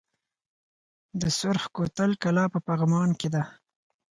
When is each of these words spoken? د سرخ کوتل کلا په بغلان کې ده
د 1.21 1.23
سرخ 1.39 1.63
کوتل 1.75 2.11
کلا 2.23 2.45
په 2.53 2.59
بغلان 2.67 3.09
کې 3.19 3.29
ده 3.33 3.43